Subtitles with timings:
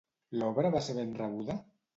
[0.37, 1.61] L'obra va ser ben rebuda?